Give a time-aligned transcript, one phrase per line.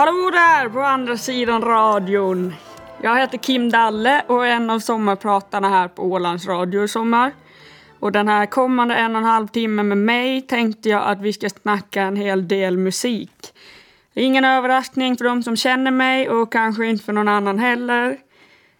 [0.00, 2.54] Hallå där på andra sidan radion.
[3.02, 7.32] Jag heter Kim Dalle och är en av sommarpratarna här på Ålands Radio i sommar.
[7.98, 11.32] Och den här kommande en och en halv timme med mig tänkte jag att vi
[11.32, 13.52] ska snacka en hel del musik.
[14.14, 18.16] Ingen överraskning för de som känner mig och kanske inte för någon annan heller.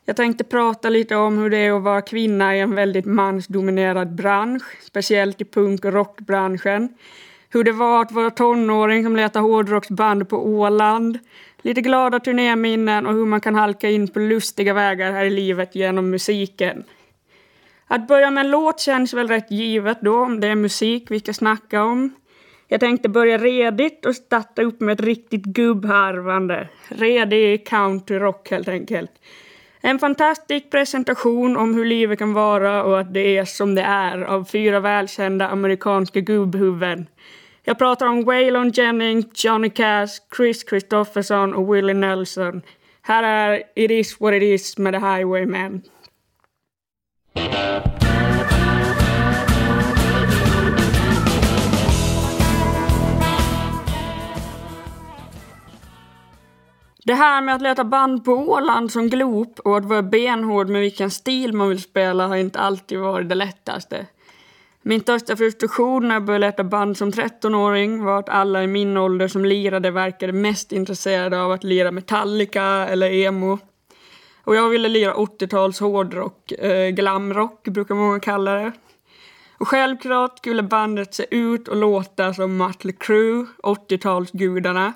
[0.05, 4.15] Jag tänkte prata lite om hur det är att vara kvinna i en väldigt mansdominerad
[4.15, 6.89] bransch, speciellt i punk och rockbranschen.
[7.53, 11.19] Hur det var att vara tonåring som letar hårdrocksband på Åland.
[11.63, 15.75] Lite glada turnéminnen och hur man kan halka in på lustiga vägar här i livet
[15.75, 16.85] genom musiken.
[17.87, 21.21] Att börja med en låt känns väl rätt givet då, om det är musik vi
[21.21, 22.15] ska snacka om.
[22.69, 26.69] Jag tänkte börja redigt och starta upp med ett riktigt gubbharvande.
[26.89, 29.11] Redig countryrock helt enkelt.
[29.81, 34.23] En fantastisk presentation om hur livet kan vara och att det är som det är
[34.23, 37.07] av fyra välkända amerikanska gubbhuvuden.
[37.65, 42.63] Jag pratar om Waylon Jennings, Johnny Cash, Chris Christopherson och Willie Nelson.
[43.03, 45.83] Här är It is what it is med The Highwaymen.
[57.05, 60.81] Det här med att leta band på Åland som glop och att vara benhård med
[60.81, 64.07] vilken stil man vill spela har inte alltid varit det lättaste.
[64.83, 68.97] Min största frustration när jag började leta band som 13-åring var att alla i min
[68.97, 73.59] ålder som lirade verkade mest intresserade av att lira Metallica eller emo.
[74.45, 78.73] Och jag ville lira 80-tals hårdrock, eh, glamrock brukar många kalla det.
[79.59, 84.93] Och självklart skulle bandet se ut och låta som Mötley Crüe, 80-talsgudarna.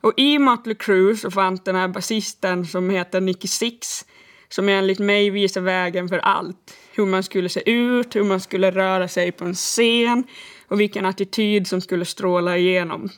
[0.00, 4.04] Och i Mötley Crüe så fanns den här basisten som heter Nicky Six
[4.48, 6.74] som enligt mig visar vägen för allt.
[7.00, 10.24] Hur man skulle se ut, hur man skulle röra sig på en scen
[10.68, 13.08] och vilken attityd som skulle stråla igenom.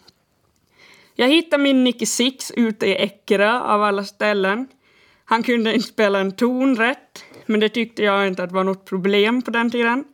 [1.14, 4.68] Jag hittade min Nicky Six ute i Eckerö av alla ställen.
[5.24, 8.84] Han kunde inte spela en ton rätt, men det tyckte jag inte att var något
[8.84, 10.04] problem på den tiden.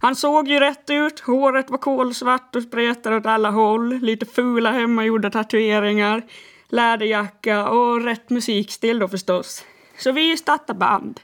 [0.00, 4.70] Han såg ju rätt ut, håret var kolsvart och spretade åt alla håll, lite fula
[4.70, 6.22] hemmagjorda tatueringar,
[6.68, 9.64] läderjacka och rätt musikstil då förstås.
[9.98, 11.20] Så vi startade band.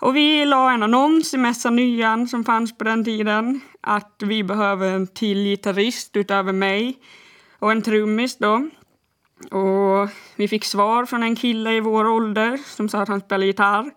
[0.00, 4.44] Och vi la en annons i Mässa Nyan som fanns på den tiden att vi
[4.44, 6.98] behöver en till gitarrist utöver mig
[7.58, 8.68] och en trummis då.
[9.50, 13.46] Och vi fick svar från en kille i vår ålder som sa att han spelade
[13.46, 13.90] gitarr.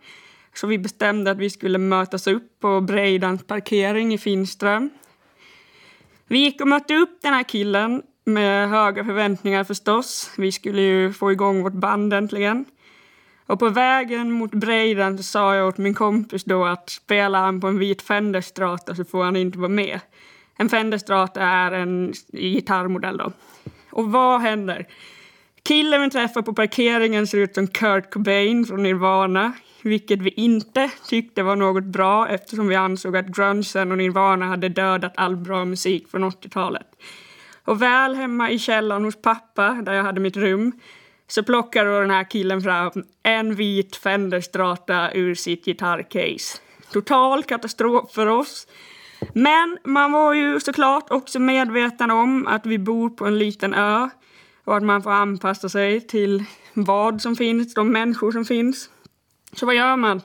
[0.54, 4.90] Så vi bestämde att vi skulle mötas upp på Breidans parkering i Finström.
[6.28, 10.32] Vi gick och mötte upp den här killen med höga förväntningar förstås.
[10.38, 12.66] Vi skulle ju få igång vårt band äntligen.
[13.52, 17.62] Och på vägen mot Breiden så sa jag åt min kompis då att spelar han
[17.62, 20.00] på en vit Fenderstrata så får han inte vara med.
[20.58, 23.32] En Fenderstrata är en gitarrmodell då.
[23.90, 24.88] Och vad händer?
[25.64, 30.92] Killen vi träffar på parkeringen ser ut som Kurt Cobain från Nirvana, vilket vi inte
[31.08, 35.66] tyckte var något bra eftersom vi ansåg att grungen och Nirvana hade dödat all bra
[35.66, 36.88] musik från 80-talet.
[37.66, 40.72] Och väl hemma i källaren hos pappa, där jag hade mitt rum,
[41.44, 42.92] plockar då den här killen fram
[43.24, 46.60] en vit Fender Strata ur sitt gitarrcase.
[46.92, 48.68] Total katastrof för oss.
[49.34, 54.10] Men man var ju såklart också medveten om att vi bor på en liten ö
[54.64, 56.44] och att man får anpassa sig till
[56.74, 58.90] vad som finns, de människor som finns.
[59.54, 60.22] Så vad gör man?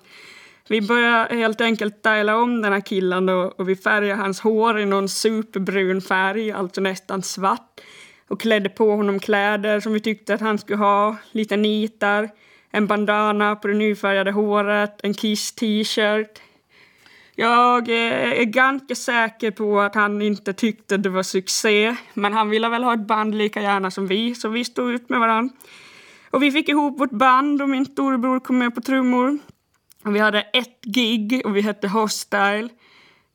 [0.69, 4.81] Vi börjar helt enkelt styla om den här killen då, och vi färgar hans hår
[4.81, 7.81] i någon superbrun färg, alltså nästan svart
[8.29, 12.29] och klädde på honom kläder som vi tyckte att han skulle ha, lite nitar,
[12.71, 16.41] en bandana på det nyfärgade håret, en Kiss t-shirt.
[17.35, 22.51] Jag eh, är ganska säker på att han inte tyckte det var succé, men han
[22.51, 25.55] ville väl ha ett band lika gärna som vi, så vi stod ut med varandra.
[26.31, 29.39] Och vi fick ihop vårt band och min storebror kom med på trummor.
[30.05, 32.69] Och vi hade ett gig och vi hette Hostile.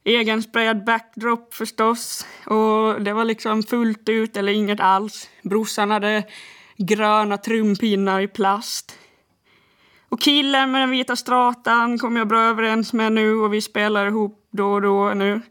[0.03, 2.27] Egensprayad backdrop förstås.
[2.45, 5.29] Och det var liksom fullt ut eller inget alls.
[5.41, 6.23] Brorsan hade
[6.77, 8.97] gröna trumpinnar i plast.
[10.09, 14.07] Och killen med den vita stratan kom jag bra överens med nu och vi spelar
[14.07, 15.41] ihop då och då nu.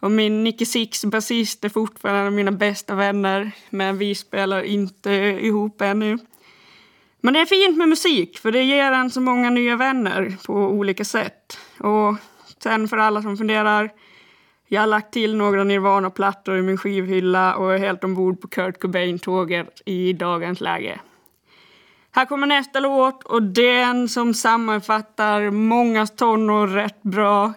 [0.00, 5.10] Och min Nicky Six basist är fortfarande mina bästa vänner men vi spelar inte
[5.40, 6.18] ihop ännu.
[7.20, 10.54] Men det är fint med musik för det ger en så många nya vänner på
[10.54, 11.58] olika sätt.
[11.78, 12.14] Och
[12.62, 13.90] Sen för alla som funderar,
[14.66, 18.80] jag har lagt till några Nirvana-plattor i min skivhylla och är helt ombord på Kurt
[18.80, 21.00] Cobain-tåget i dagens läge.
[22.10, 27.52] Här kommer nästa låt och den som sammanfattar mångas tonår rätt bra.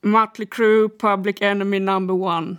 [0.00, 2.56] Mötley Crüe, Public Enemy Number One.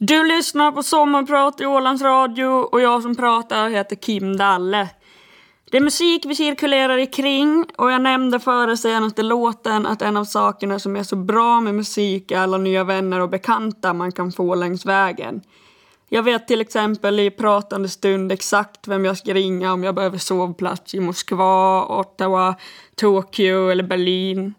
[0.00, 4.88] Du lyssnar på Sommarprat i Ålands Radio och jag som pratar heter Kim Dalle.
[5.70, 10.16] Det är musik vi cirkulerar i kring och jag nämnde före senaste låten att en
[10.16, 14.12] av sakerna som är så bra med musik är alla nya vänner och bekanta man
[14.12, 15.40] kan få längs vägen.
[16.08, 20.18] Jag vet till exempel i pratande stund exakt vem jag ska ringa om jag behöver
[20.18, 22.54] sovplats i Moskva, Ottawa,
[22.94, 24.54] Tokyo eller Berlin.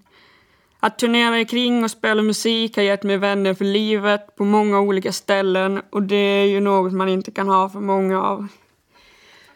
[0.86, 5.12] Att turnera kring och spela musik har gett mig vänner för livet på många olika
[5.12, 8.48] ställen och det är ju något man inte kan ha för många av.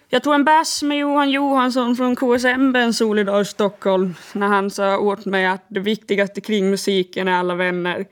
[0.08, 4.48] Jag tog en bärs med Johan Johansson från KSMB en solig dag i Stockholm när
[4.48, 8.06] han sa åt mig att det viktigaste kring musiken är alla vänner.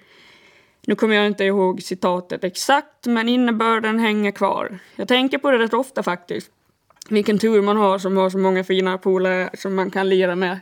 [0.88, 4.80] Nu kommer jag inte ihåg citatet exakt, men innebörden hänger kvar.
[4.96, 6.52] Jag tänker på det rätt ofta faktiskt.
[7.10, 10.60] Vilken tur man har som har så många fina polare som man kan lira med.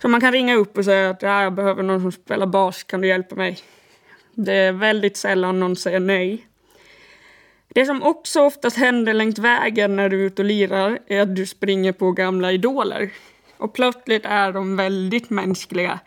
[0.00, 3.00] Som man kan ringa upp och säga att jag behöver någon som spelar bas, kan
[3.00, 3.58] du hjälpa mig?
[4.34, 6.46] Det är väldigt sällan någon säger nej.
[7.68, 11.36] Det som också oftast händer längs vägen när du är ute och lirar är att
[11.36, 13.10] du springer på gamla idoler.
[13.56, 15.98] Och plötsligt är de väldigt mänskliga.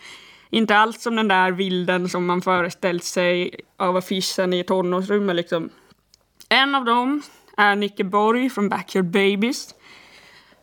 [0.49, 5.69] Inte alls som den där vilden som man föreställt sig av affischen i tonårsrummet liksom.
[6.49, 7.21] En av dem
[7.57, 9.75] är Nicke Borg från Backyard Babies.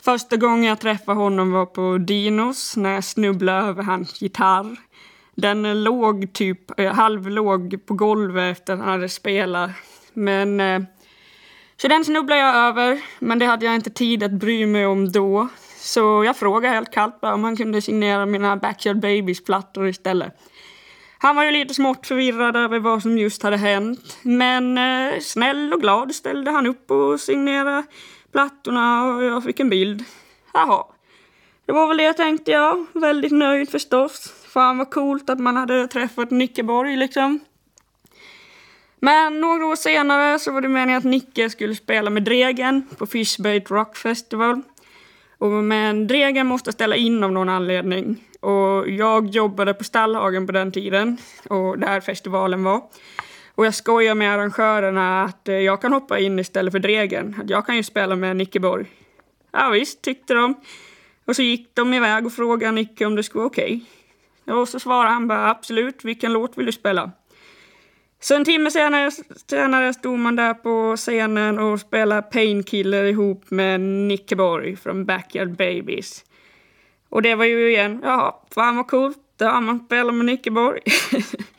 [0.09, 4.77] Första gången jag träffade honom var på Dinos när jag snubblade över hans gitarr.
[5.35, 9.71] Den låg typ eh, halvlåg på golvet efter att han hade spelat.
[10.13, 10.83] Men eh,
[11.77, 15.13] så den snubblade jag över, men det hade jag inte tid att bry mig om
[15.13, 15.49] då.
[15.77, 20.35] Så jag frågade helt kallt bara om han kunde signera mina Backyard Babies-plattor istället.
[21.19, 24.19] Han var ju lite smått förvirrad över vad som just hade hänt.
[24.23, 27.85] Men eh, snäll och glad ställde han upp och signerade
[28.39, 30.05] plattorna och jag fick en bild.
[30.55, 30.85] Jaha.
[31.67, 32.87] Det var väl det tänkte jag.
[32.93, 34.33] Väldigt nöjd förstås.
[34.49, 37.41] Fan vad coolt att man hade träffat Nicke Borg liksom.
[39.01, 43.07] Men några år senare så var det meningen att Nicke skulle spela med Dregen på
[43.07, 44.63] Fishbait Rock Festival.
[45.39, 48.25] Och men Dregen måste ställa in av någon anledning.
[48.41, 51.17] Och jag jobbade på Stallhagen på den tiden,
[51.49, 52.83] och där festivalen var.
[53.59, 57.35] Och jag skojar med arrangörerna att eh, jag kan hoppa in istället för Dregen.
[57.43, 58.87] Att jag kan ju spela med Nicke Borg.
[59.53, 60.55] Ja visst, tyckte de.
[61.25, 63.85] Och så gick de iväg och frågade Nicke om det skulle vara okej.
[64.45, 64.55] Okay.
[64.55, 67.11] Och så svarade han bara absolut, vilken låt vill du spela?
[68.21, 69.11] Så en timme senare,
[69.47, 75.57] senare stod man där på scenen och spelade Painkiller ihop med Nicke Borg från Backyard
[75.57, 76.25] Babies.
[77.09, 80.51] Och det var ju igen, jaha, fan vad coolt, där har man spelat med Nicke
[80.51, 80.81] Borg.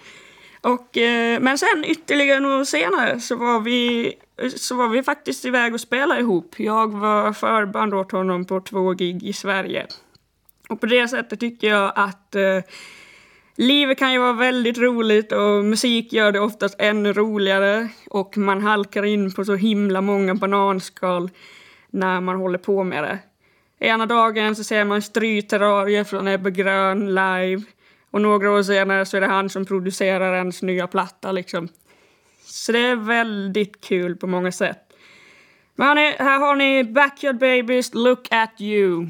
[0.62, 4.14] och, eh, men sen ytterligare några år senare så var, vi,
[4.56, 6.56] så var vi faktiskt iväg och spelade ihop.
[6.58, 9.88] Jag var förband åt honom på två gig i Sverige.
[10.70, 12.62] Och på det sättet tycker jag att eh,
[13.62, 18.62] Livet kan ju vara väldigt roligt och musik gör det oftast ännu roligare och man
[18.62, 21.30] halkar in på så himla många bananskal
[21.90, 23.20] när man håller på med det.
[23.80, 27.62] Ena dagen så ser man stryterrarier från Ebbe Grön live
[28.12, 31.68] och några år senare så är det han som producerar ens nya platta liksom.
[32.44, 34.94] Så det är väldigt kul på många sätt.
[35.76, 39.10] Men hörni, här har ni Backyard Babies Look at You.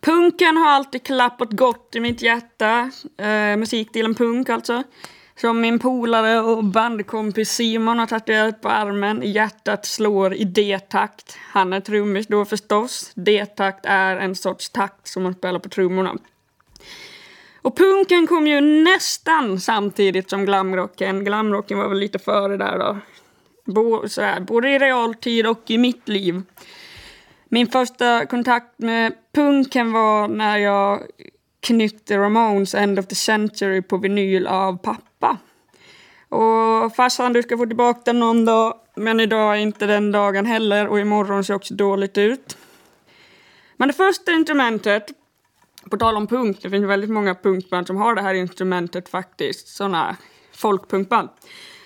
[0.00, 2.90] Punken har alltid klappat gott i mitt hjärta.
[3.18, 4.82] Eh, musikdelen punk alltså.
[5.40, 9.22] Som min polare och bandkompis Simon har tatuerat på armen.
[9.24, 11.38] Hjärtat slår i D-takt.
[11.52, 13.12] Han är trummis då förstås.
[13.14, 16.16] D-takt är en sorts takt som man spelar på trummorna.
[17.62, 21.24] Och punken kom ju nästan samtidigt som glamrocken.
[21.24, 22.98] Glamrocken var väl lite före där då.
[23.72, 26.42] Bo, så här, både i realtid och i mitt liv.
[27.48, 31.02] Min första kontakt med punken var när jag
[31.60, 35.02] knyckte Ramones End of the Century på vinyl av pappa.
[36.28, 40.46] Och farsan, du ska få tillbaka den någon dag, men idag är inte den dagen
[40.46, 42.56] heller och imorgon ser också dåligt ut.
[43.76, 45.06] Men det första instrumentet,
[45.90, 49.68] på tal om punk, det finns väldigt många punkband som har det här instrumentet faktiskt,
[49.68, 50.16] sådana
[50.52, 51.28] folkpunkband.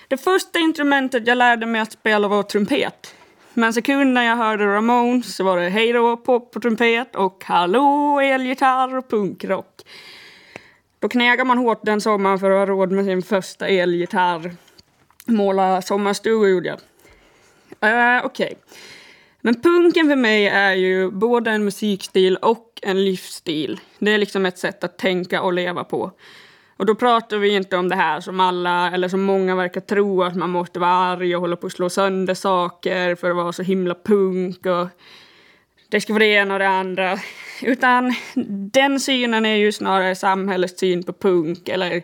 [0.09, 3.14] Det första instrumentet jag lärde mig att spela var trumpet.
[3.54, 8.20] Men sekunden jag hörde Ramones så var det hej då pop på trumpet och hallå
[8.20, 9.82] elgitarr och punkrock.
[11.00, 14.52] Då knägar man hårt den sommaren för att ha råd med sin första elgitarr.
[15.26, 16.78] Måla sommarstuga gjorde jag.
[17.90, 18.47] Uh, Okej.
[18.47, 18.57] Okay.
[19.40, 23.80] Men punken för mig är ju både en musikstil och en livsstil.
[23.99, 26.12] Det är liksom ett sätt att tänka och leva på.
[26.76, 30.23] Och då pratar vi inte om det här som alla, eller som många verkar tro,
[30.23, 33.52] att man måste vara arg och hålla på att slå sönder saker för att vara
[33.52, 34.88] så himla punk och
[35.90, 37.18] det ska vara det ena och det andra.
[37.62, 38.14] Utan
[38.73, 42.02] den synen är ju snarare samhällets syn på punk, eller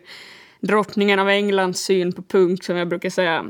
[0.60, 3.44] drottningen av Englands syn på punk som jag brukar säga.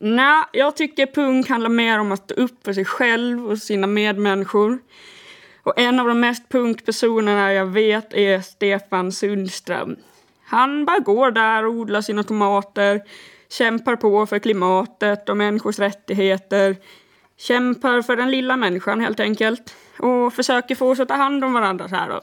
[0.00, 3.86] Nej, jag tycker punk handlar mer om att stå upp för sig själv och sina
[3.86, 4.78] medmänniskor.
[5.62, 9.96] Och en av de mest punkpersonerna jag vet är Stefan Sundström.
[10.44, 13.02] Han bara går där och odlar sina tomater,
[13.48, 16.76] kämpar på för klimatet och människors rättigheter,
[17.38, 21.52] kämpar för den lilla människan helt enkelt och försöker få oss att ta hand om
[21.52, 22.20] varandra så här då.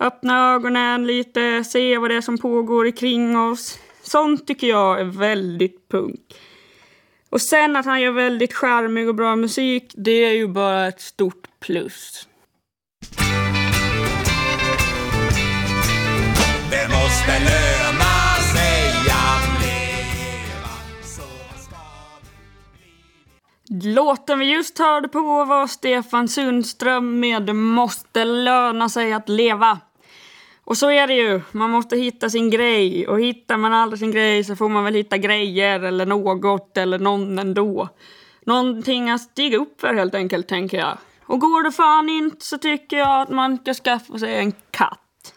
[0.00, 3.78] Öppna ögonen lite, se vad det är som pågår kring oss.
[4.02, 6.20] Sånt tycker jag är väldigt punk.
[7.30, 11.00] Och sen att han gör väldigt charmig och bra musik, det är ju bara ett
[11.00, 12.28] stort plus.
[16.70, 17.73] Det måste lösa
[23.86, 29.80] Låten vi just hörde på var Stefan Sundström med måste löna sig att leva.
[30.64, 34.10] Och så är det ju, man måste hitta sin grej och hittar man aldrig sin
[34.10, 37.88] grej så får man väl hitta grejer eller något eller någon ändå.
[38.46, 40.98] Någonting att stiga upp för helt enkelt tänker jag.
[41.26, 45.34] Och går det fan inte så tycker jag att man ska skaffa sig en katt.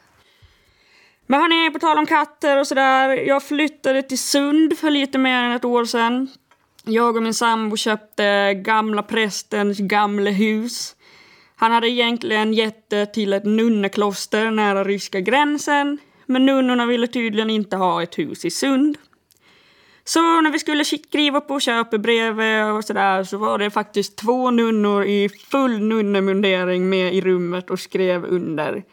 [1.26, 3.10] Men hörni, på tal om katter och sådär.
[3.10, 6.30] Jag flyttade till Sund för lite mer än ett år sedan.
[6.90, 10.96] Jag och min sambo köpte gamla prästens gamla hus.
[11.56, 17.50] Han hade egentligen gett det till ett nunnekloster nära ryska gränsen, men nunnorna ville tydligen
[17.50, 18.98] inte ha ett hus i Sund.
[20.04, 25.04] Så när vi skulle skriva på köpebrevet och sådär så var det faktiskt två nunnor
[25.04, 28.84] i full nunnemundering med i rummet och skrev under.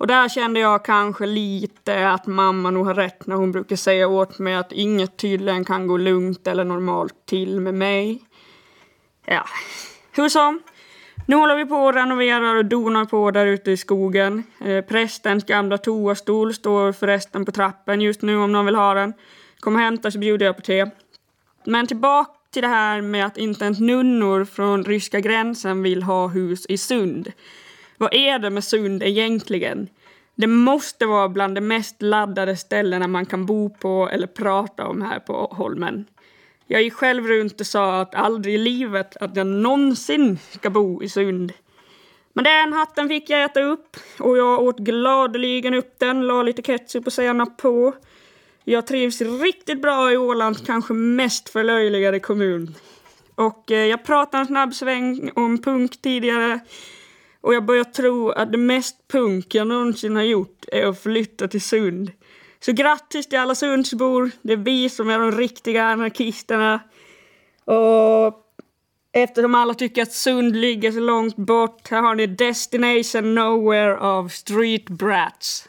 [0.00, 4.08] Och där kände jag kanske lite att mamma nog har rätt när hon brukar säga
[4.08, 8.22] åt mig att inget tydligen kan gå lugnt eller normalt till med mig.
[9.26, 9.44] Ja,
[10.12, 10.62] hur som.
[11.26, 14.42] Nu håller vi på och renoverar och donar på där ute i skogen.
[14.60, 19.12] Eh, prästens gamla toastol står förresten på trappen just nu om någon vill ha den.
[19.60, 20.90] Kom och hämta så bjuder jag på te.
[21.64, 26.26] Men tillbaka till det här med att inte ens nunnor från ryska gränsen vill ha
[26.26, 27.32] hus i Sund.
[28.00, 29.88] Vad är det med Sund egentligen?
[30.34, 35.02] Det måste vara bland de mest laddade ställena man kan bo på eller prata om
[35.02, 36.04] här på Holmen.
[36.66, 41.02] Jag gick själv runt och sa att aldrig i livet att jag någonsin ska bo
[41.02, 41.52] i Sund.
[42.32, 46.62] Men den hatten fick jag äta upp och jag åt gladeligen upp den, la lite
[46.62, 47.94] ketchup och senap på.
[48.64, 52.74] Jag trivs riktigt bra i Ålands kanske mest förlöjligade kommun.
[53.34, 56.60] Och eh, jag pratade en snabb sväng om punk tidigare
[57.40, 61.48] och jag börjar tro att det mest punk jag någonsin har gjort är att flytta
[61.48, 62.12] till Sund.
[62.60, 64.30] Så grattis till alla Sundsbor.
[64.42, 66.80] Det är vi som är de riktiga anarkisterna.
[67.64, 68.34] Och
[69.12, 74.28] eftersom alla tycker att Sund ligger så långt bort, här har ni Destination Nowhere av
[74.28, 75.68] Street Brats.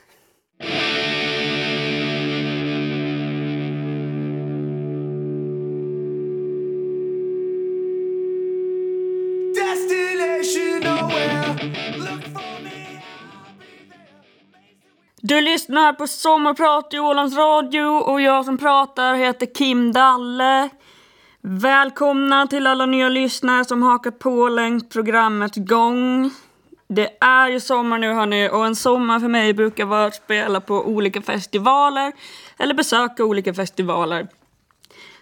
[15.23, 20.69] Du lyssnar på Sommarprat i Ålands Radio och jag som pratar heter Kim Dalle.
[21.41, 26.31] Välkomna till alla nya lyssnare som hakat på längs programmets gång.
[26.87, 30.61] Det är ju sommar nu hörni och en sommar för mig brukar vara att spela
[30.61, 32.11] på olika festivaler
[32.57, 34.27] eller besöka olika festivaler.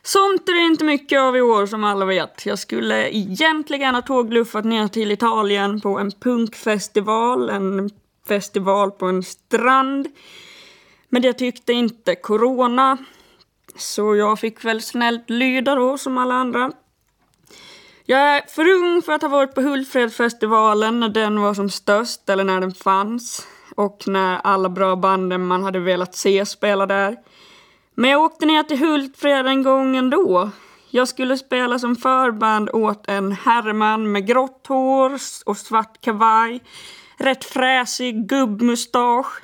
[0.01, 2.45] Sånt är det inte mycket av i år som alla vet.
[2.45, 7.89] Jag skulle egentligen ha tågluffat ner till Italien på en punkfestival, en
[8.29, 10.07] festival på en strand.
[11.09, 12.97] Men det tyckte inte corona.
[13.75, 16.71] Så jag fick väl snällt lyda då som alla andra.
[18.05, 22.29] Jag är för ung för att ha varit på Hultsfredsfestivalen när den var som störst,
[22.29, 23.47] eller när den fanns.
[23.75, 27.17] Och när alla bra banden man hade velat se spela där.
[27.95, 30.49] Men jag åkte ner till Hultfred en gång ändå.
[30.89, 36.61] Jag skulle spela som förband åt en herreman med grått hår och svart kavaj
[37.19, 39.41] rätt fräsig gubbmustasch.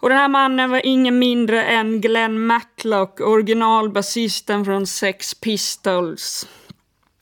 [0.00, 6.48] Och den här mannen var ingen mindre än Glenn Matlock, originalbasisten från Sex Pistols.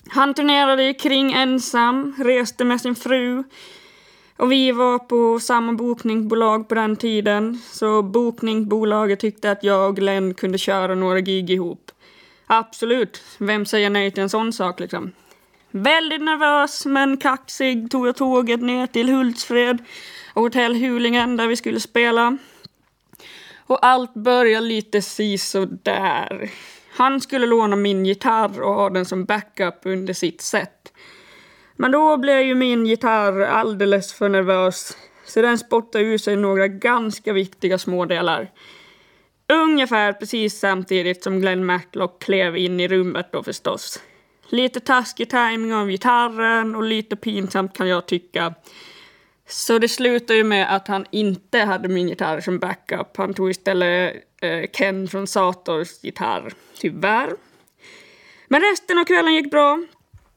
[0.09, 3.45] Han turnerade kring ensam, reste med sin fru
[4.37, 9.97] och vi var på samma bokningsbolag på den tiden så bokningsbolaget tyckte att jag och
[9.97, 11.91] Glenn kunde köra några gig ihop.
[12.47, 15.13] Absolut, vem säger nej till en sån sak liksom?
[15.75, 19.79] Väldigt nervös men kaxig tog jag tåget ner till Hultsfred
[20.35, 22.39] och hotell Hulingen där vi skulle spela.
[23.67, 25.39] Och allt började lite si
[25.83, 26.51] där.
[26.93, 30.93] Han skulle låna min gitarr och ha den som backup under sitt set.
[31.77, 36.69] Men då blev ju min gitarr alldeles för nervös så den spottade ur sig några
[36.69, 38.51] ganska viktiga smådelar.
[39.53, 44.01] Ungefär precis samtidigt som Glenn Matlock klev in i rummet då förstås.
[44.53, 48.55] Lite taskig timing av gitarren och lite pinsamt kan jag tycka.
[49.49, 53.17] Så det slutade ju med att han inte hade min gitarr som backup.
[53.17, 57.31] Han tog istället eh, Ken från Sators gitarr, tyvärr.
[58.49, 59.83] Men resten av kvällen gick bra.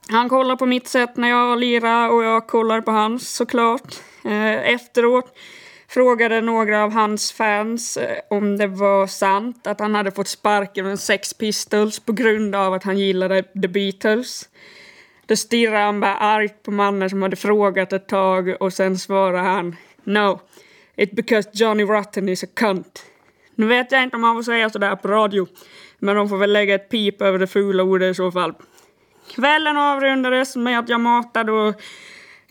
[0.10, 3.96] Han kollade på mitt sätt när jag lirade och jag kollade på hans såklart.
[4.26, 5.38] Eh, efteråt
[5.96, 10.86] frågade några av hans fans eh, om det var sant att han hade fått sparken
[10.86, 14.50] från Sex Pistols på grund av att han gillade The Beatles.
[15.26, 19.48] Då stirrade han bara argt på mannen som hade frågat ett tag och sen svarade
[19.48, 20.40] han No,
[20.96, 23.06] it's because Johnny Rotten is a cunt.
[23.56, 25.48] Nu vet jag inte om han får säga sådär på radio,
[26.00, 28.54] men de får väl lägga ett pip över det fula ordet i så fall.
[29.36, 31.82] Kvällen avrundades med att jag matade och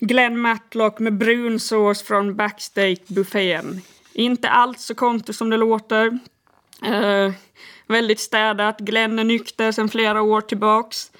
[0.07, 3.81] Glenn Matlock med brunsås från Backstage-buffén.
[4.13, 6.19] Inte alls så konstigt som det låter.
[6.87, 7.31] Uh,
[7.87, 8.79] väldigt städat.
[8.79, 11.11] Glenn är nykter sedan flera år tillbaks.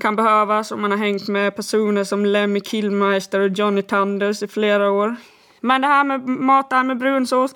[0.00, 4.48] Kan behövas om man har hängt med personer som Lemmy Kilmeister och Johnny Thunders i
[4.48, 5.16] flera år.
[5.60, 7.54] Men det här med maten med brunsås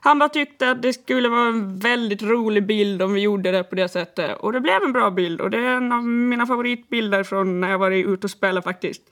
[0.00, 3.64] han bara tyckte att det skulle vara en väldigt rolig bild om vi gjorde det
[3.64, 4.38] på det sättet.
[4.40, 7.70] Och det blev en bra bild och det är en av mina favoritbilder från när
[7.70, 9.02] jag var ute och spelade faktiskt.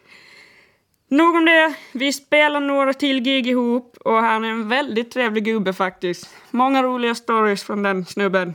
[1.09, 1.75] Nog om det.
[1.93, 6.35] Vi spelar några till gig ihop och han är en väldigt trevlig gubbe faktiskt.
[6.51, 8.55] Många roliga stories från den snubben.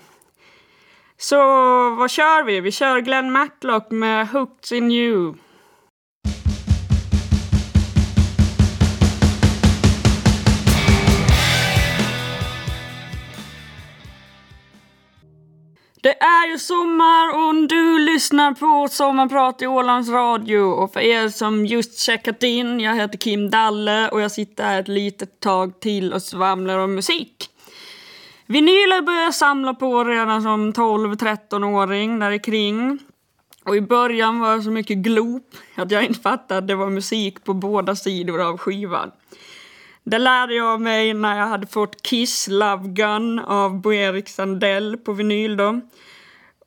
[1.17, 1.37] Så
[1.95, 2.61] vad kör vi?
[2.61, 5.33] Vi kör Glenn Matlock med Hooked in You.
[16.03, 20.59] Det är ju sommar och du lyssnar på Sommarprat i Ålands Radio.
[20.59, 24.79] Och för er som just checkat in, jag heter Kim Dalle och jag sitter här
[24.79, 27.49] ett litet tag till och svamlar om musik.
[28.45, 32.99] Vinyler började jag samla på redan som 12-13-åring där kring.
[33.63, 36.89] Och i början var jag så mycket glop att jag inte fattade att det var
[36.89, 39.11] musik på båda sidor av skivan.
[40.03, 44.97] Det lärde jag mig när jag hade fått Kiss Love Gun av Bo Erik Sandell
[44.97, 45.81] på vinyl då.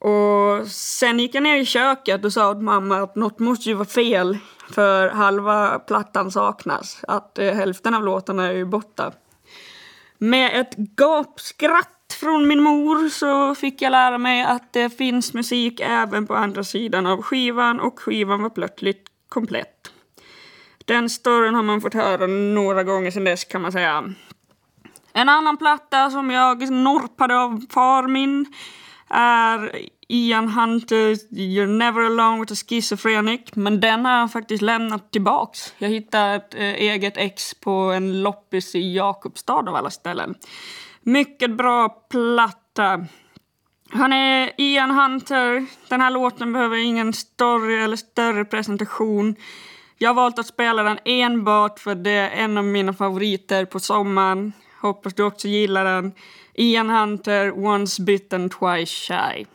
[0.09, 3.75] Och sen gick jag ner i köket och sa åt mamma att något måste ju
[3.75, 4.39] vara fel
[4.71, 7.01] för halva plattan saknas.
[7.09, 9.13] Att eh, hälften av låtarna är ju borta.
[10.19, 15.81] Med ett gapskratt från min mor så fick jag lära mig att det finns musik
[15.81, 19.74] även på andra sidan av skivan och skivan var plötsligt komplett.
[20.85, 24.15] Den storyn har man fått höra några gånger sedan dess kan man säga.
[25.13, 28.47] En annan platta som jag norpade av far min
[29.09, 33.41] är Ian Hunters You're Never Alone with a Schizophrenic.
[33.55, 35.75] Men den har jag faktiskt lämnat tillbaks.
[35.79, 40.35] Jag hittade ett eh, eget ex på en loppis i Jakobstad av alla ställen.
[41.03, 43.07] Mycket bra platta.
[43.91, 45.67] Han är Ian Hunter.
[45.89, 49.37] Den här låten behöver ingen story eller större presentation.
[49.99, 53.81] Jag har valt att spela den enbart för det är en av mina favoriter på
[53.81, 54.53] sommaren.
[54.81, 56.13] Hoppas du också gillar den.
[56.55, 59.47] Ian Hunter, Once Bitten Twice Shy.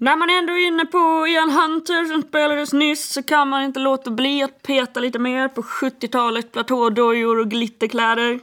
[0.00, 3.80] När man ändå är inne på Ian Hunter som spelades nyss så kan man inte
[3.80, 8.40] låta bli att peta lite mer på 70-talets platådojor och glitterkläder.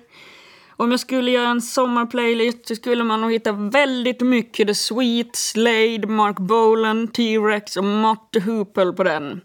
[0.69, 5.35] Om jag skulle göra en sommarplaylist så skulle man nog hitta väldigt mycket The Sweet,
[5.35, 9.41] Slade, Mark Bolan, T-Rex och Mott Hoople på den.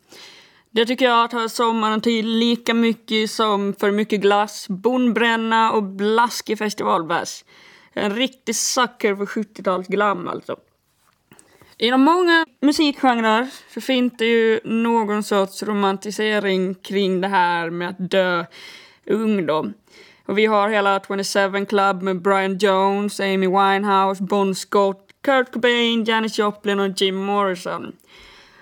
[0.71, 6.59] Det tycker jag tar sommaren till lika mycket som för mycket glass, bonbränna och blaskig
[6.59, 7.45] festivalbärs.
[7.93, 10.57] En riktig sucker för 70-talsglam, alltså.
[11.81, 18.11] Inom många musikgenrer så finns det ju någon sorts romantisering kring det här med att
[18.11, 18.45] dö
[19.07, 19.73] ungdom.
[20.27, 26.05] Och vi har hela 27 Club med Brian Jones, Amy Winehouse, Bon Scott, Kurt Cobain,
[26.05, 27.93] Janis Joplin och Jim Morrison.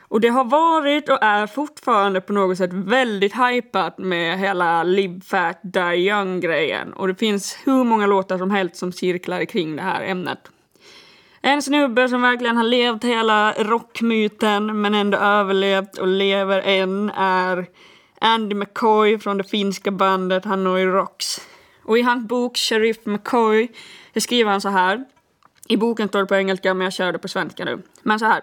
[0.09, 5.21] Och det har varit och är fortfarande på något sätt väldigt hypat med hela Live
[5.21, 6.93] Fat Die Young-grejen.
[6.93, 10.51] Och det finns hur många låtar som helst som cirklar kring det här ämnet.
[11.47, 17.67] En snubbe som verkligen har levt hela rockmyten men ändå överlevt och lever än är
[18.21, 21.41] Andy McCoy från det finska bandet Hanoi Rocks.
[21.83, 23.69] Och i hans bok Sheriff McCoy
[24.17, 25.05] skriver han så här.
[25.69, 27.83] I boken står det på engelska men jag kör det på svenska nu.
[28.03, 28.43] Men så här.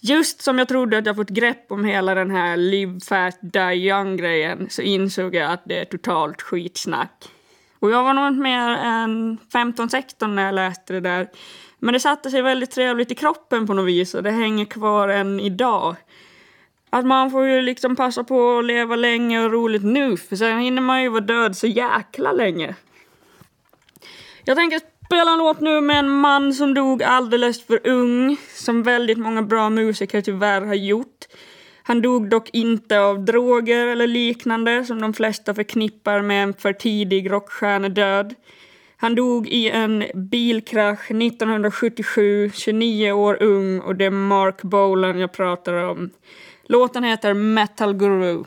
[0.00, 3.74] Just som jag trodde att jag fått grepp om hela den här live fast die
[3.74, 7.28] young grejen så insåg jag att det är totalt skitsnack.
[7.78, 11.28] Och jag var nog inte mer än 15-16 när jag läste det där.
[11.84, 15.08] Men det satte sig väldigt trevligt i kroppen på något vis och det hänger kvar
[15.08, 15.96] än idag.
[16.90, 20.58] Att man får ju liksom passa på att leva länge och roligt nu för sen
[20.58, 22.74] hinner man ju vara död så jäkla länge.
[24.44, 28.82] Jag tänker spela en låt nu med en man som dog alldeles för ung, som
[28.82, 31.24] väldigt många bra musiker tyvärr har gjort.
[31.82, 36.72] Han dog dock inte av droger eller liknande som de flesta förknippar med en för
[36.72, 38.34] tidig rockstjärnedöd.
[39.04, 45.32] Han dog i en bilkrasch 1977, 29 år ung och det är Mark Bolan jag
[45.32, 46.10] pratar om.
[46.62, 48.44] Låten heter Metal Guru.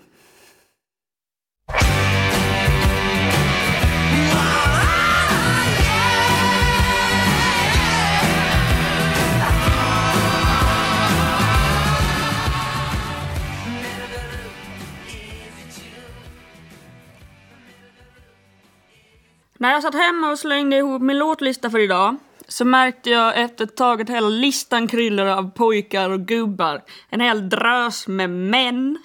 [19.59, 22.15] När jag satt hemma och slängde ihop min låtlista för idag
[22.47, 26.83] så märkte jag efter ett tag att hela listan kryllade av pojkar och gubbar.
[27.09, 28.97] En hel drös med män.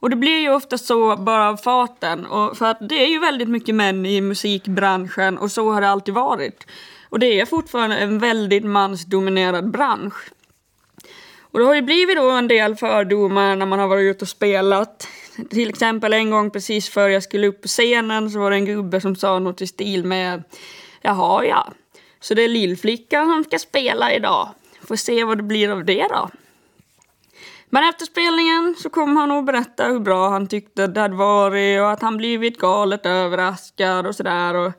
[0.00, 2.26] Och det blir ju ofta så bara av farten.
[2.26, 5.88] Och för att det är ju väldigt mycket män i musikbranschen och så har det
[5.88, 6.66] alltid varit.
[7.08, 10.32] Och det är fortfarande en väldigt mansdominerad bransch.
[11.40, 14.28] Och det har ju blivit då en del fördomar när man har varit ute och
[14.28, 15.08] spelat.
[15.50, 18.64] Till exempel en gång precis före jag skulle upp på scenen så var det en
[18.64, 20.42] gubbe som sa något i stil med
[21.02, 21.72] Jaha ja,
[22.20, 24.48] så det är lillflickan som ska spela idag.
[24.80, 26.30] Får se vad det blir av det då.
[27.70, 31.80] Men efter spelningen så kom han och berättade hur bra han tyckte det hade varit
[31.80, 34.72] och att han blivit galet överraskad och sådär.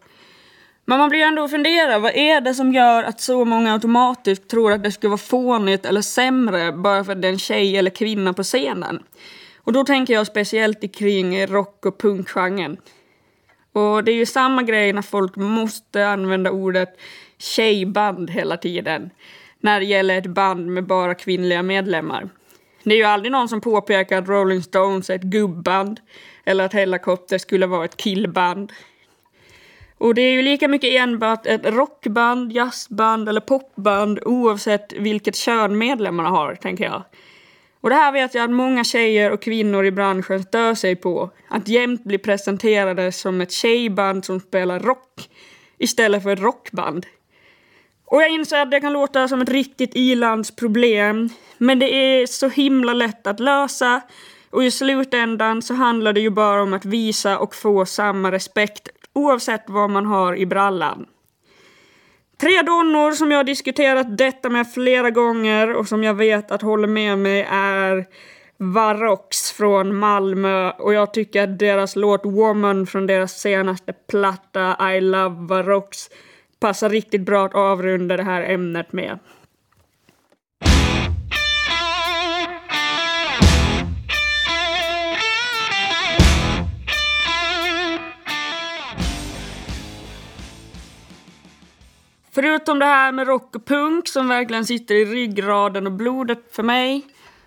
[0.86, 4.72] Men man blir ändå fundera, vad är det som gör att så många automatiskt tror
[4.72, 7.92] att det skulle vara fånigt eller sämre bara för att det är en tjej eller
[7.92, 9.04] kvinna på scenen?
[9.64, 12.78] Och då tänker jag speciellt kring rock och punkgenren.
[13.72, 16.90] Och det är ju samma grej när folk måste använda ordet
[17.38, 19.10] tjejband hela tiden
[19.60, 22.30] när det gäller ett band med bara kvinnliga medlemmar.
[22.84, 26.00] Det är ju aldrig någon som påpekar att Rolling Stones är ett gubband
[26.46, 28.72] eller att Hellacopter skulle vara ett killband.
[29.98, 35.78] Och det är ju lika mycket enbart ett rockband, jazzband eller popband oavsett vilket kön
[35.78, 37.04] medlemmarna har, tänker jag.
[37.84, 41.30] Och det här vet jag att många tjejer och kvinnor i branschen stör sig på.
[41.48, 45.30] Att jämt bli presenterade som ett tjejband som spelar rock
[45.78, 47.06] istället för ett rockband.
[48.06, 52.50] Och jag inser att det kan låta som ett riktigt ilandsproblem, men det är så
[52.50, 54.02] himla lätt att lösa
[54.50, 58.90] och i slutändan så handlar det ju bara om att visa och få samma respekt
[59.14, 61.06] oavsett vad man har i brallan.
[62.44, 66.62] Tre donnor som jag har diskuterat detta med flera gånger och som jag vet att
[66.62, 68.06] håller med mig är
[68.58, 75.02] Varrox från Malmö och jag tycker att deras låt Woman från deras senaste platta I
[75.02, 75.98] Love Varrox
[76.60, 79.20] passar riktigt bra att avrunda det här ämnet med.
[92.34, 96.64] Förutom det här med rock och punk som verkligen sitter i ryggraden och blodet för
[96.64, 97.06] mig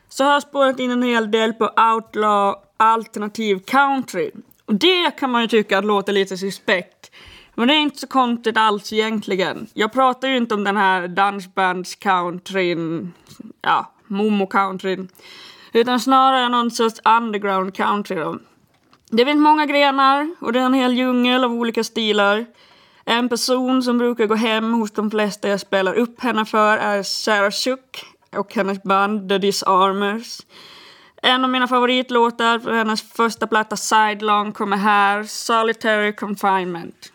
[0.09, 4.31] så har jag spårat in en hel del på outlaw alternativ country.
[4.65, 7.11] Och det kan man ju tycka låter lite suspekt.
[7.55, 9.67] Men det är inte så konstigt alls egentligen.
[9.75, 13.09] Jag pratar ju inte om den här dansbands-countryn,
[13.63, 15.09] ja, momo-countryn.
[15.73, 18.39] Utan snarare någon sorts underground country då.
[19.11, 22.47] Det finns många grenar och det är en hel djungel av olika stilar.
[23.09, 27.03] En person som brukar gå hem hos de flesta jag spelar upp henne för är
[27.03, 28.05] Sarah Shook
[28.37, 30.41] och hennes band The Disarmers.
[31.23, 37.13] En av mina favoritlåtar från hennes första platta Sidelong kommer här, Solitary Confinement.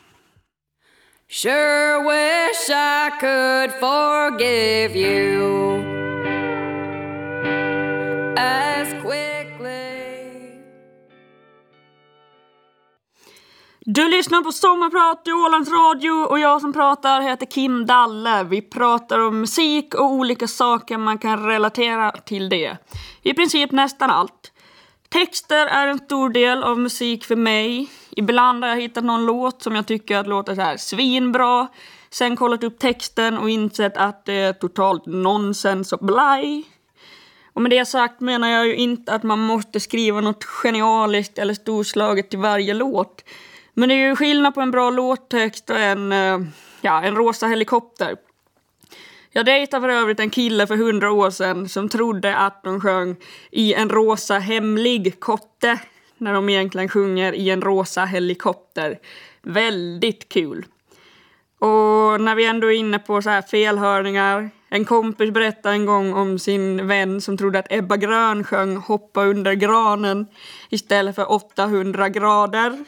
[1.29, 5.81] Sure wish I could forgive you
[8.37, 8.90] as
[13.85, 18.43] Du lyssnar på Sommarprat i Ålands Radio och jag som pratar heter Kim Dalle.
[18.43, 22.77] Vi pratar om musik och olika saker man kan relatera till det.
[23.21, 24.51] I princip nästan allt.
[25.09, 27.89] Texter är en stor del av musik för mig.
[28.09, 31.67] Ibland har jag hittat någon låt som jag tycker att låter så här svinbra.
[32.09, 36.63] Sen kollat upp texten och insett att det är totalt nonsens och blaj.
[37.53, 41.53] Och med det sagt menar jag ju inte att man måste skriva något genialiskt eller
[41.53, 43.23] storslaget till varje låt.
[43.73, 46.39] Men det är ju skillnad på en bra låttext och en, eh,
[46.81, 48.15] ja, en rosa helikopter.
[49.33, 53.15] Jag dejtade för övrigt en kille för hundra år sedan som trodde att de sjöng
[53.51, 55.79] i en rosa hemlig kotte
[56.17, 58.99] när de egentligen sjunger i en rosa helikopter.
[59.41, 60.65] Väldigt kul.
[61.59, 64.49] Och när vi ändå är inne på så här felhörningar.
[64.69, 69.25] En kompis berättade en gång om sin vän som trodde att Ebba Grön sjöng Hoppa
[69.25, 70.27] under granen
[70.69, 72.85] istället för 800 grader.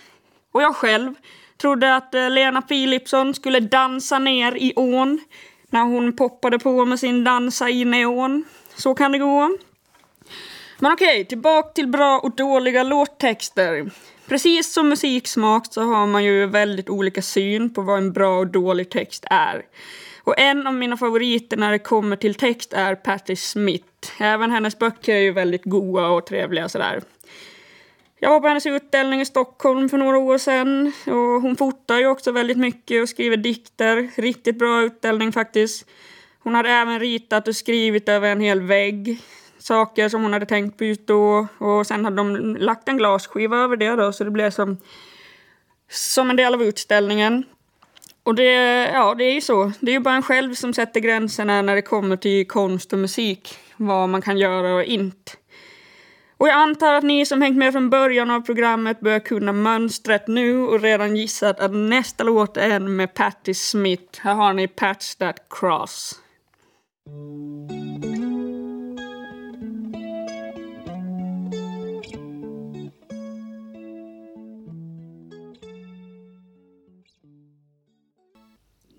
[0.53, 1.13] Och jag själv
[1.57, 5.19] trodde att eh, Lena Philipsson skulle dansa ner i ån
[5.69, 8.45] när hon poppade på med sin dansa i neon.
[8.75, 9.57] Så kan det gå.
[10.79, 13.91] Men okej, tillbaka till bra och dåliga låttexter.
[14.27, 18.47] Precis som musiksmak så har man ju väldigt olika syn på vad en bra och
[18.47, 19.65] dålig text är.
[20.23, 24.21] Och en av mina favoriter när det kommer till text är Patti Smith.
[24.21, 27.01] Även hennes böcker är ju väldigt goa och trevliga sådär.
[28.23, 32.07] Jag var på hennes utställning i Stockholm för några år sedan och hon fotar ju
[32.07, 34.21] också väldigt mycket och skriver dikter.
[34.21, 35.85] Riktigt bra utställning faktiskt.
[36.39, 39.21] Hon hade även ritat och skrivit över en hel vägg
[39.59, 43.57] saker som hon hade tänkt på just då och sen hade de lagt en glasskiva
[43.57, 44.77] över det då så det blev som,
[45.89, 47.43] som en del av utställningen.
[48.23, 48.53] Och det,
[48.93, 49.71] ja, det är ju så.
[49.79, 52.99] Det är ju bara en själv som sätter gränserna när det kommer till konst och
[52.99, 53.57] musik.
[53.77, 55.31] Vad man kan göra och inte.
[56.43, 60.27] Och jag antar att ni som hängt med från början av programmet börjar kunna mönstret
[60.27, 64.19] nu och redan gissat att nästa låt är en med Patti Smith.
[64.21, 66.19] Här har ni Patch That Cross.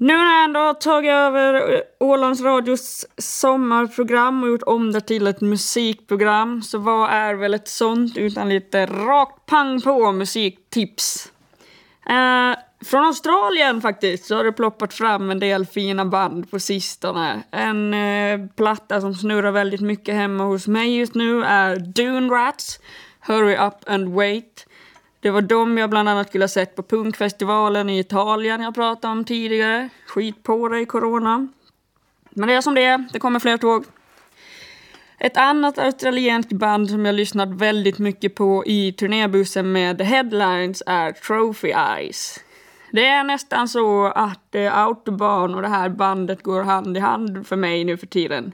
[0.05, 5.27] Nu när jag ändå har tagit över Ålands Radios sommarprogram och gjort om det till
[5.27, 11.33] ett musikprogram så vad är väl ett sånt utan lite rakt pang på musiktips?
[12.07, 17.43] Eh, från Australien faktiskt så har det ploppat fram en del fina band på sistone.
[17.51, 22.81] En eh, platta som snurrar väldigt mycket hemma hos mig just nu är Dune Rats,
[23.21, 24.67] Hurry Up and Wait.
[25.25, 29.13] Det var dem jag bland annat skulle ha sett på punkfestivalen i Italien jag pratade
[29.13, 29.89] om tidigare.
[30.07, 31.49] Skit på dig, corona.
[32.31, 33.85] Men det är som det är, det kommer fler tåg.
[35.19, 41.13] Ett annat australienskt band som jag lyssnat väldigt mycket på i turnébussen med Headlines är
[41.13, 42.41] Trophy Eyes.
[42.93, 47.57] Det är nästan så att Autobahn och det här bandet går hand i hand för
[47.57, 48.53] mig nu för tiden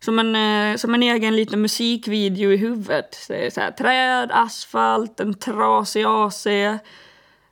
[0.00, 3.24] som en, eh, som en egen liten musikvideo i huvudet.
[3.28, 6.46] Det är så här, träd, asfalt, en trasig AC.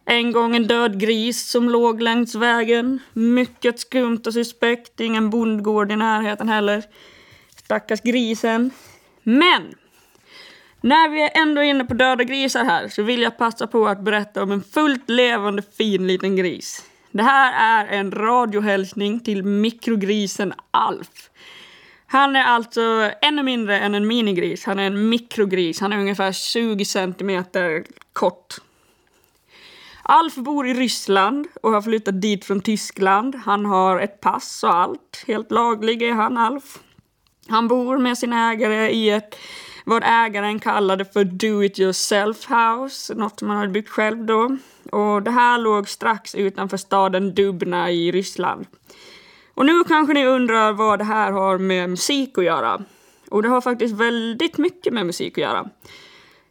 [0.06, 2.98] En gång en död gris som låg längs vägen.
[3.12, 5.00] Mycket skumt och suspekt.
[5.00, 6.82] Ingen bondgård i närheten heller.
[7.64, 8.70] Stackars grisen.
[9.22, 9.74] Men!
[10.80, 14.00] När vi ändå är inne på döda grisar här så vill jag passa på att
[14.00, 16.84] berätta om en fullt levande fin liten gris.
[17.10, 21.30] Det här är en radiohälsning till mikrogrisen Alf.
[22.06, 24.64] Han är alltså ännu mindre än en minigris.
[24.64, 25.80] Han är en mikrogris.
[25.80, 28.54] Han är ungefär 20 centimeter kort.
[30.02, 33.34] Alf bor i Ryssland och har flyttat dit från Tyskland.
[33.34, 35.24] Han har ett pass och allt.
[35.26, 36.78] Helt laglig är han, Alf.
[37.48, 39.36] Han bor med sin ägare i ett
[39.84, 44.56] vad ägaren kallade för do it yourself house, något som han hade byggt själv då.
[44.92, 48.66] Och det här låg strax utanför staden Dubna i Ryssland.
[49.54, 52.84] Och nu kanske ni undrar vad det här har med musik att göra.
[53.30, 55.70] Och det har faktiskt väldigt mycket med musik att göra.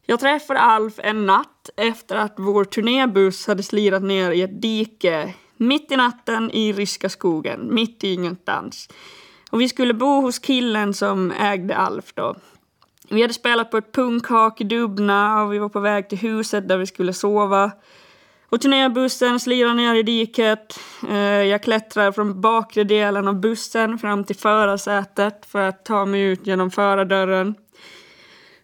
[0.06, 5.34] Jag träffade Alf en natt efter att vår turnébuss hade slirat ner i ett dike
[5.58, 8.89] mitt i natten i ryska skogen, mitt i ingenstans.
[9.52, 12.36] Och vi skulle bo hos killen som ägde Alf då.
[13.10, 16.68] Vi hade spelat på ett punkhak i Dubna och vi var på väg till huset
[16.68, 17.72] där vi skulle sova.
[18.54, 20.80] Och turnébussen slirar ner i diket.
[21.10, 26.22] Eh, jag klättrar från bakre delen av bussen fram till förarsätet för att ta mig
[26.22, 27.56] ut genom förardörren.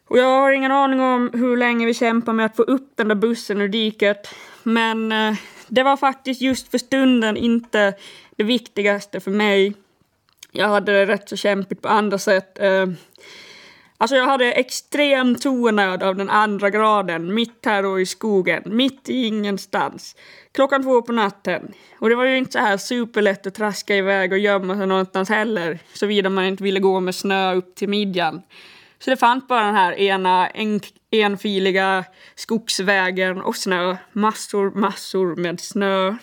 [0.08, 3.08] Och jag har ingen aning om hur länge vi kämpar med att få upp den
[3.08, 4.36] där bussen ur diket.
[4.64, 5.36] Men eh,
[5.68, 7.94] det var faktiskt just för stunden inte
[8.36, 9.74] det viktigaste för mig.
[10.52, 12.60] Jag hade det rätt så kämpigt på andra sätt.
[12.60, 12.86] Eh,
[14.02, 19.10] Alltså jag hade extrem tonöd av den andra graden, mitt här och i skogen, mitt
[19.10, 20.16] i ingenstans.
[20.52, 21.74] Klockan två på natten.
[22.00, 25.30] Och det var ju inte så här superlätt att traska iväg och gömma sig någonstans
[25.30, 28.42] heller, såvida man inte ville gå med snö upp till midjan.
[29.00, 30.82] Så det fanns bara den här ena en,
[31.12, 32.04] enfiliga
[32.36, 33.98] skogsvägen och snö.
[34.12, 36.16] Massor, massor med snö.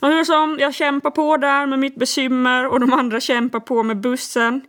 [0.00, 3.82] Och hur som, jag kämpar på där med mitt bekymmer och de andra kämpar på
[3.82, 4.62] med bussen.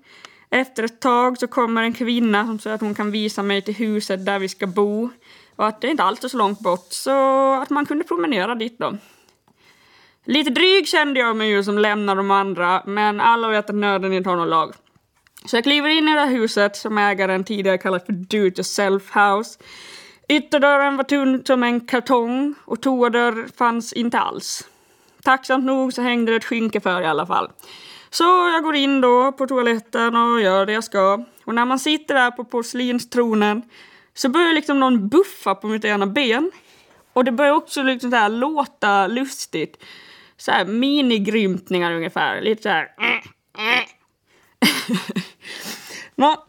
[0.50, 3.76] Efter ett tag så kommer en kvinna som säger att hon kan visa mig till
[3.76, 5.10] huset där vi ska bo
[5.56, 8.78] och att det inte alls är så långt bort så att man kunde promenera dit
[8.80, 8.98] då.
[10.26, 14.14] Lite dryg kände jag mig ju som lämnar de andra, men alla vet att nöden
[14.14, 14.74] inte har någon lag.
[15.46, 18.60] Så jag kliver in i det här huset som ägaren tidigare kallat för Do It
[18.60, 19.60] Yourself House.
[20.30, 24.68] Ytterdörren var tunn som en kartong och toadörr fanns inte alls.
[25.24, 27.50] Tacksamt nog så hängde det ett skynke för i alla fall.
[28.18, 31.26] Så jag går in då på toaletten och gör det jag ska.
[31.46, 33.62] Och när man sitter där på porslinstronen
[34.14, 36.52] så börjar liksom någon buffa på mitt ena ben.
[37.14, 39.84] Och det börjar också liksom så här låta lustigt.
[40.38, 42.42] Så här minigrymtningar ungefär.
[42.42, 42.88] Lite så här.
[46.16, 46.46] Nå,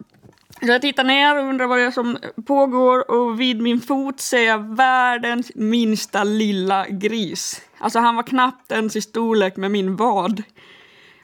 [0.61, 4.21] så jag tittar ner och undrar vad det är som pågår och vid min fot
[4.21, 7.63] ser jag världens minsta lilla gris.
[7.79, 10.43] Alltså han var knappt ens i storlek med min vad.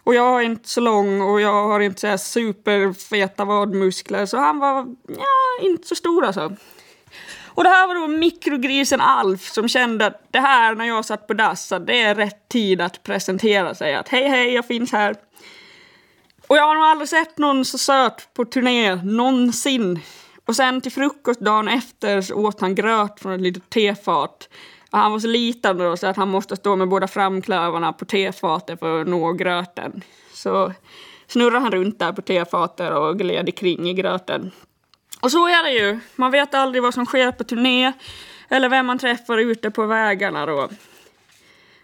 [0.04, 4.36] Och jag är inte så lång och jag har inte så här superfeta vadmuskler så
[4.36, 6.56] han var ja, inte så stor alltså.
[7.54, 11.26] Och det här var då mikrogrisen Alf som kände att det här när jag satt
[11.26, 13.94] på dass, det är rätt tid att presentera sig.
[13.94, 15.16] Att hej hej, jag finns här.
[16.46, 20.00] Och jag har nog aldrig sett någon så söt på turné någonsin.
[20.46, 24.48] Och sen till frukost dagen efter så åt han gröt från ett litet tefat.
[24.92, 28.04] Och han var så liten då så att han måste stå med båda framklövarna på
[28.04, 30.02] tefatet för att nå gröten.
[30.32, 30.72] Så
[31.26, 34.50] snurrade han runt där på tefatet och gled kring i gröten.
[35.20, 36.00] Och så är det ju.
[36.16, 37.92] Man vet aldrig vad som sker på turné
[38.48, 40.68] eller vem man träffar ute på vägarna då.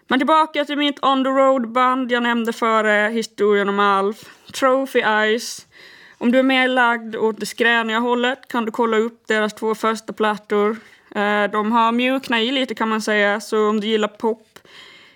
[0.08, 4.24] Men tillbaka till mitt On the Road-band jag nämnde före historien om Alf.
[4.52, 5.66] Trophy Eyes.
[6.18, 9.74] Om du är mer lagd åt det skräniga hållet kan du kolla upp deras två
[9.74, 10.76] första plattor.
[11.14, 14.58] Eh, de har mjuknat i lite kan man säga, så om du gillar pop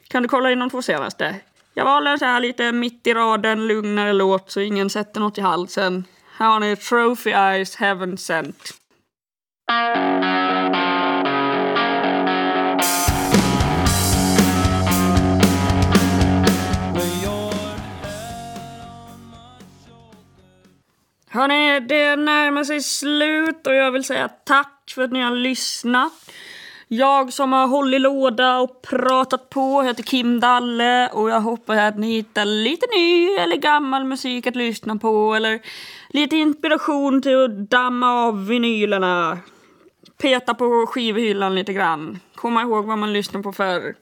[0.08, 1.36] kan du kolla in de två senaste.
[1.74, 5.38] Jag valde en så här lite mitt i raden, lugnare låt så ingen sätter något
[5.38, 6.04] i halsen.
[6.36, 8.74] Här har ni Trophy Eyes Heaven Sent.
[21.34, 26.12] Hörni, det närmar sig slut och jag vill säga tack för att ni har lyssnat.
[26.88, 31.98] Jag som har hållit låda och pratat på heter Kim Dalle och jag hoppas att
[31.98, 35.60] ni hittar lite ny eller gammal musik att lyssna på eller
[36.08, 39.38] lite inspiration till att damma av vinylerna.
[40.22, 42.20] Peta på skivhyllan lite grann.
[42.34, 43.94] Komma ihåg vad man lyssnade på förr.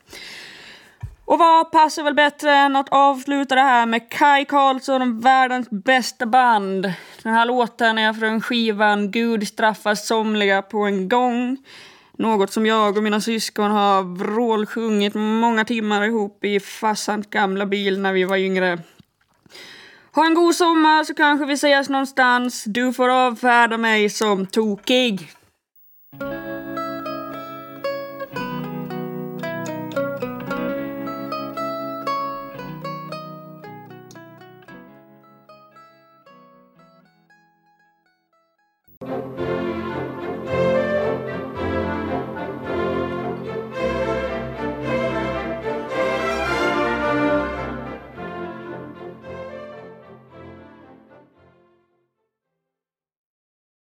[1.30, 6.26] Och vad passar väl bättre än att avsluta det här med Kai Karlsson, världens bästa
[6.26, 6.92] band.
[7.22, 11.56] Den här låten är från skivan Gud straffar somliga på en gång.
[12.12, 18.00] Något som jag och mina syskon har vrålsjungit många timmar ihop i farsans gamla bil
[18.00, 18.78] när vi var yngre.
[20.12, 22.64] Ha en god sommar så kanske vi ses någonstans.
[22.64, 25.30] Du får avfärda mig som tokig.